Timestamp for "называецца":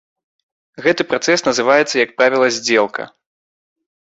1.49-1.95